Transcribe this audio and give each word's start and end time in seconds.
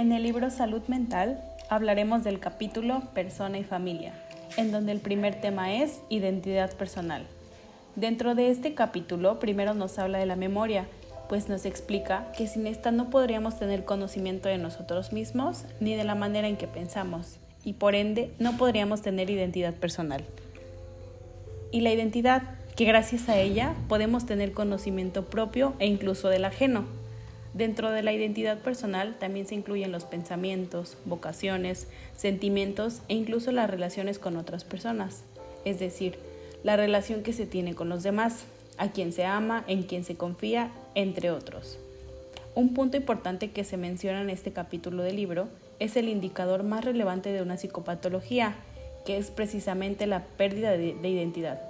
En 0.00 0.12
el 0.12 0.22
libro 0.22 0.48
Salud 0.48 0.80
Mental 0.88 1.38
hablaremos 1.68 2.24
del 2.24 2.40
capítulo 2.40 3.02
Persona 3.12 3.58
y 3.58 3.64
Familia, 3.64 4.14
en 4.56 4.72
donde 4.72 4.92
el 4.92 5.00
primer 5.00 5.42
tema 5.42 5.74
es 5.74 6.00
identidad 6.08 6.74
personal. 6.74 7.26
Dentro 7.96 8.34
de 8.34 8.48
este 8.48 8.72
capítulo 8.72 9.38
primero 9.38 9.74
nos 9.74 9.98
habla 9.98 10.16
de 10.16 10.24
la 10.24 10.36
memoria, 10.36 10.86
pues 11.28 11.50
nos 11.50 11.66
explica 11.66 12.32
que 12.34 12.46
sin 12.46 12.66
esta 12.66 12.92
no 12.92 13.10
podríamos 13.10 13.58
tener 13.58 13.84
conocimiento 13.84 14.48
de 14.48 14.56
nosotros 14.56 15.12
mismos 15.12 15.66
ni 15.80 15.94
de 15.94 16.04
la 16.04 16.14
manera 16.14 16.48
en 16.48 16.56
que 16.56 16.66
pensamos, 16.66 17.36
y 17.62 17.74
por 17.74 17.94
ende 17.94 18.32
no 18.38 18.56
podríamos 18.56 19.02
tener 19.02 19.28
identidad 19.28 19.74
personal. 19.74 20.24
Y 21.72 21.82
la 21.82 21.92
identidad, 21.92 22.40
que 22.74 22.86
gracias 22.86 23.28
a 23.28 23.36
ella 23.38 23.74
podemos 23.86 24.24
tener 24.24 24.52
conocimiento 24.52 25.26
propio 25.26 25.74
e 25.78 25.84
incluso 25.84 26.30
del 26.30 26.46
ajeno. 26.46 26.99
Dentro 27.54 27.90
de 27.90 28.02
la 28.02 28.12
identidad 28.12 28.58
personal 28.58 29.16
también 29.18 29.46
se 29.46 29.56
incluyen 29.56 29.90
los 29.90 30.04
pensamientos, 30.04 30.96
vocaciones, 31.04 31.88
sentimientos 32.16 33.02
e 33.08 33.14
incluso 33.14 33.50
las 33.50 33.68
relaciones 33.68 34.18
con 34.18 34.36
otras 34.36 34.62
personas, 34.62 35.24
es 35.64 35.80
decir, 35.80 36.18
la 36.62 36.76
relación 36.76 37.22
que 37.22 37.32
se 37.32 37.46
tiene 37.46 37.74
con 37.74 37.88
los 37.88 38.02
demás, 38.02 38.44
a 38.78 38.88
quien 38.92 39.12
se 39.12 39.24
ama, 39.24 39.64
en 39.66 39.82
quien 39.82 40.04
se 40.04 40.16
confía, 40.16 40.70
entre 40.94 41.30
otros. 41.30 41.78
Un 42.54 42.72
punto 42.72 42.96
importante 42.96 43.50
que 43.50 43.64
se 43.64 43.76
menciona 43.76 44.22
en 44.22 44.30
este 44.30 44.52
capítulo 44.52 45.02
del 45.02 45.16
libro 45.16 45.48
es 45.80 45.96
el 45.96 46.08
indicador 46.08 46.62
más 46.62 46.84
relevante 46.84 47.32
de 47.32 47.42
una 47.42 47.56
psicopatología, 47.56 48.54
que 49.04 49.16
es 49.16 49.30
precisamente 49.30 50.06
la 50.06 50.24
pérdida 50.24 50.70
de, 50.70 50.94
de 50.94 51.08
identidad, 51.08 51.60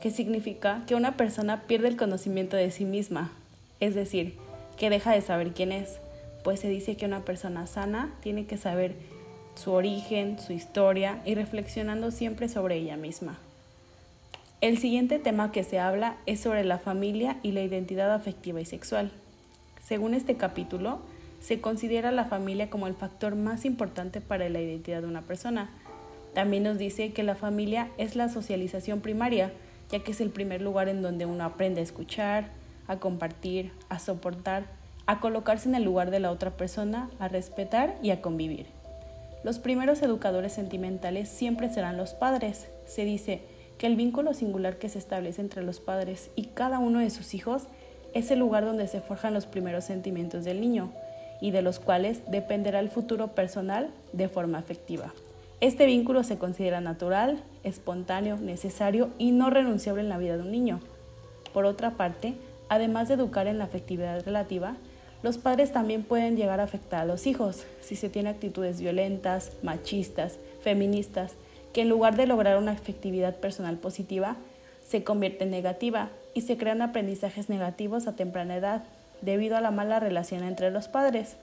que 0.00 0.10
significa 0.10 0.82
que 0.86 0.94
una 0.94 1.16
persona 1.16 1.62
pierde 1.66 1.88
el 1.88 1.96
conocimiento 1.96 2.56
de 2.56 2.70
sí 2.70 2.84
misma, 2.84 3.32
es 3.80 3.94
decir, 3.94 4.34
que 4.76 4.90
deja 4.90 5.12
de 5.12 5.20
saber 5.20 5.52
quién 5.52 5.72
es, 5.72 5.98
pues 6.42 6.60
se 6.60 6.68
dice 6.68 6.96
que 6.96 7.06
una 7.06 7.24
persona 7.24 7.66
sana 7.66 8.12
tiene 8.20 8.46
que 8.46 8.56
saber 8.56 8.94
su 9.54 9.72
origen, 9.72 10.38
su 10.38 10.52
historia 10.52 11.20
y 11.24 11.34
reflexionando 11.34 12.10
siempre 12.10 12.48
sobre 12.48 12.76
ella 12.76 12.96
misma. 12.96 13.38
El 14.60 14.78
siguiente 14.78 15.18
tema 15.18 15.52
que 15.52 15.62
se 15.62 15.78
habla 15.78 16.16
es 16.26 16.40
sobre 16.40 16.64
la 16.64 16.78
familia 16.78 17.36
y 17.42 17.52
la 17.52 17.62
identidad 17.62 18.12
afectiva 18.12 18.60
y 18.60 18.64
sexual. 18.64 19.10
Según 19.82 20.14
este 20.14 20.36
capítulo, 20.36 21.00
se 21.40 21.60
considera 21.60 22.10
la 22.10 22.24
familia 22.24 22.70
como 22.70 22.86
el 22.86 22.94
factor 22.94 23.36
más 23.36 23.66
importante 23.66 24.22
para 24.22 24.48
la 24.48 24.60
identidad 24.60 25.02
de 25.02 25.08
una 25.08 25.20
persona. 25.20 25.68
También 26.32 26.62
nos 26.62 26.78
dice 26.78 27.12
que 27.12 27.22
la 27.22 27.34
familia 27.34 27.90
es 27.98 28.16
la 28.16 28.30
socialización 28.30 29.00
primaria, 29.00 29.52
ya 29.90 29.98
que 30.00 30.12
es 30.12 30.20
el 30.22 30.30
primer 30.30 30.62
lugar 30.62 30.88
en 30.88 31.02
donde 31.02 31.26
uno 31.26 31.44
aprende 31.44 31.80
a 31.80 31.84
escuchar, 31.84 32.48
a 32.86 32.98
compartir, 32.98 33.72
a 33.88 33.98
soportar, 33.98 34.64
a 35.06 35.20
colocarse 35.20 35.68
en 35.68 35.74
el 35.74 35.84
lugar 35.84 36.10
de 36.10 36.20
la 36.20 36.30
otra 36.30 36.50
persona, 36.50 37.10
a 37.18 37.28
respetar 37.28 37.96
y 38.02 38.10
a 38.10 38.20
convivir. 38.20 38.66
Los 39.42 39.58
primeros 39.58 40.00
educadores 40.02 40.52
sentimentales 40.52 41.28
siempre 41.28 41.68
serán 41.68 41.96
los 41.96 42.14
padres. 42.14 42.66
Se 42.86 43.04
dice 43.04 43.42
que 43.76 43.86
el 43.86 43.96
vínculo 43.96 44.32
singular 44.32 44.78
que 44.78 44.88
se 44.88 44.98
establece 44.98 45.42
entre 45.42 45.62
los 45.62 45.80
padres 45.80 46.30
y 46.34 46.44
cada 46.46 46.78
uno 46.78 47.00
de 47.00 47.10
sus 47.10 47.34
hijos 47.34 47.64
es 48.14 48.30
el 48.30 48.38
lugar 48.38 48.64
donde 48.64 48.86
se 48.86 49.00
forjan 49.00 49.34
los 49.34 49.46
primeros 49.46 49.84
sentimientos 49.84 50.44
del 50.44 50.60
niño 50.60 50.92
y 51.40 51.50
de 51.50 51.62
los 51.62 51.80
cuales 51.80 52.22
dependerá 52.30 52.80
el 52.80 52.88
futuro 52.88 53.34
personal 53.34 53.90
de 54.12 54.28
forma 54.28 54.58
afectiva. 54.58 55.12
Este 55.60 55.86
vínculo 55.86 56.24
se 56.24 56.38
considera 56.38 56.80
natural, 56.80 57.42
espontáneo, 57.64 58.36
necesario 58.36 59.10
y 59.18 59.32
no 59.32 59.50
renunciable 59.50 60.02
en 60.02 60.08
la 60.08 60.18
vida 60.18 60.36
de 60.36 60.42
un 60.42 60.52
niño. 60.52 60.80
Por 61.52 61.66
otra 61.66 61.92
parte, 61.92 62.34
Además 62.74 63.06
de 63.06 63.14
educar 63.14 63.46
en 63.46 63.58
la 63.58 63.66
afectividad 63.66 64.24
relativa, 64.24 64.74
los 65.22 65.38
padres 65.38 65.72
también 65.72 66.02
pueden 66.02 66.36
llegar 66.36 66.58
a 66.58 66.64
afectar 66.64 67.02
a 67.02 67.04
los 67.04 67.28
hijos 67.28 67.62
si 67.80 67.94
se 67.94 68.08
tiene 68.08 68.30
actitudes 68.30 68.80
violentas, 68.80 69.52
machistas, 69.62 70.40
feministas, 70.60 71.34
que 71.72 71.82
en 71.82 71.88
lugar 71.88 72.16
de 72.16 72.26
lograr 72.26 72.58
una 72.58 72.72
afectividad 72.72 73.36
personal 73.36 73.76
positiva, 73.76 74.34
se 74.84 75.04
convierte 75.04 75.44
en 75.44 75.52
negativa 75.52 76.08
y 76.34 76.40
se 76.40 76.56
crean 76.56 76.82
aprendizajes 76.82 77.48
negativos 77.48 78.08
a 78.08 78.16
temprana 78.16 78.56
edad 78.56 78.82
debido 79.22 79.56
a 79.56 79.60
la 79.60 79.70
mala 79.70 80.00
relación 80.00 80.42
entre 80.42 80.72
los 80.72 80.88
padres. 80.88 81.36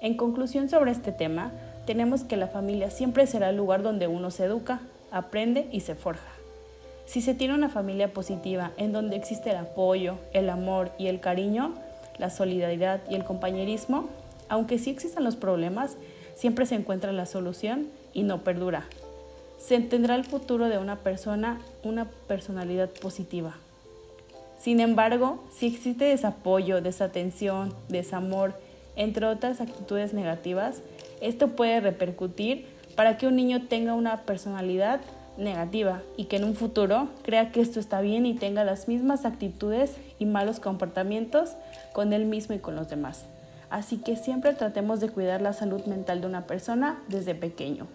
En 0.00 0.16
conclusión 0.16 0.70
sobre 0.70 0.90
este 0.90 1.12
tema, 1.12 1.52
tenemos 1.84 2.24
que 2.24 2.38
la 2.38 2.48
familia 2.48 2.88
siempre 2.88 3.26
será 3.26 3.50
el 3.50 3.58
lugar 3.58 3.82
donde 3.82 4.06
uno 4.06 4.30
se 4.30 4.44
educa, 4.44 4.80
aprende 5.10 5.68
y 5.70 5.80
se 5.80 5.96
forja. 5.96 6.35
Si 7.06 7.22
se 7.22 7.34
tiene 7.34 7.54
una 7.54 7.68
familia 7.68 8.12
positiva 8.12 8.72
en 8.76 8.92
donde 8.92 9.16
existe 9.16 9.50
el 9.50 9.56
apoyo, 9.56 10.18
el 10.32 10.50
amor 10.50 10.90
y 10.98 11.06
el 11.06 11.20
cariño, 11.20 11.74
la 12.18 12.30
solidaridad 12.30 13.00
y 13.08 13.14
el 13.14 13.24
compañerismo, 13.24 14.08
aunque 14.48 14.78
sí 14.78 14.90
existan 14.90 15.24
los 15.24 15.36
problemas, 15.36 15.96
siempre 16.34 16.66
se 16.66 16.74
encuentra 16.74 17.12
la 17.12 17.26
solución 17.26 17.88
y 18.12 18.24
no 18.24 18.42
perdura. 18.42 18.84
Se 19.58 19.76
entenderá 19.76 20.16
el 20.16 20.24
futuro 20.24 20.68
de 20.68 20.78
una 20.78 20.96
persona, 20.96 21.60
una 21.82 22.06
personalidad 22.26 22.90
positiva. 22.90 23.54
Sin 24.58 24.80
embargo, 24.80 25.44
si 25.56 25.66
existe 25.66 26.06
desapoyo, 26.06 26.80
desatención, 26.80 27.74
desamor, 27.88 28.54
entre 28.96 29.26
otras 29.26 29.60
actitudes 29.60 30.12
negativas, 30.12 30.80
esto 31.20 31.48
puede 31.48 31.80
repercutir 31.80 32.66
para 32.96 33.18
que 33.18 33.26
un 33.26 33.36
niño 33.36 33.66
tenga 33.68 33.94
una 33.94 34.22
personalidad 34.22 35.00
negativa 35.38 36.02
y 36.16 36.24
que 36.24 36.36
en 36.36 36.44
un 36.44 36.54
futuro 36.54 37.08
crea 37.22 37.52
que 37.52 37.60
esto 37.60 37.80
está 37.80 38.00
bien 38.00 38.26
y 38.26 38.34
tenga 38.34 38.64
las 38.64 38.88
mismas 38.88 39.24
actitudes 39.24 39.96
y 40.18 40.26
malos 40.26 40.60
comportamientos 40.60 41.54
con 41.92 42.12
él 42.12 42.24
mismo 42.24 42.54
y 42.54 42.58
con 42.58 42.76
los 42.76 42.88
demás. 42.88 43.26
Así 43.70 43.98
que 43.98 44.16
siempre 44.16 44.54
tratemos 44.54 45.00
de 45.00 45.08
cuidar 45.08 45.42
la 45.42 45.52
salud 45.52 45.84
mental 45.86 46.20
de 46.20 46.26
una 46.26 46.46
persona 46.46 47.02
desde 47.08 47.34
pequeño. 47.34 47.86